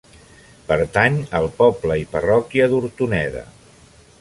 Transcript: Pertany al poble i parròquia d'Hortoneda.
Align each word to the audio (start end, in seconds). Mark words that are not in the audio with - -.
Pertany 0.69 1.19
al 1.41 1.45
poble 1.59 1.99
i 2.05 2.09
parròquia 2.17 2.71
d'Hortoneda. 2.73 3.45